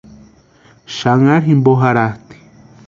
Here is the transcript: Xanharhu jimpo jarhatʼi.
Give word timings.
Xanharhu 0.95 1.47
jimpo 1.51 1.77
jarhatʼi. 1.83 2.45